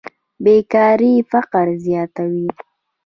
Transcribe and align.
بېکاري 0.43 1.13
فقر 1.31 1.67
زیاتوي. 1.85 2.47